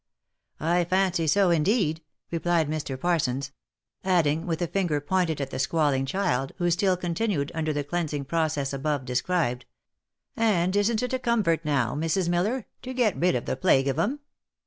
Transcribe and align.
*'" 0.23 0.41
I 0.59 0.83
fancy 0.85 1.27
so, 1.27 1.51
indeed," 1.51 2.01
replied 2.31 2.67
Mr. 2.67 2.99
Parsons; 2.99 3.51
adding, 4.03 4.47
with 4.47 4.59
a 4.63 4.65
finger 4.65 4.99
pointed 4.99 5.39
at 5.39 5.51
the 5.51 5.59
squalling 5.59 6.07
child, 6.07 6.53
who 6.57 6.71
still 6.71 6.97
continued 6.97 7.51
under 7.53 7.71
the 7.71 7.83
cleans 7.83 8.11
ing 8.11 8.25
process 8.25 8.73
above 8.73 9.05
described," 9.05 9.65
And 10.35 10.75
isn't 10.75 11.03
it 11.03 11.13
a 11.13 11.19
comfort 11.19 11.63
now, 11.63 11.93
Mrs. 11.93 12.29
Miller, 12.29 12.65
to 12.81 12.95
get 12.95 13.15
rid 13.15 13.35
of 13.35 13.45
the 13.45 13.55
plague 13.55 13.87
of 13.87 13.99
'em 13.99 14.21